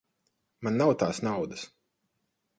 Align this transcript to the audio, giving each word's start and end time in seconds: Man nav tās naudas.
Man 0.67 0.79
nav 0.83 0.93
tās 1.03 1.21
naudas. 1.29 1.69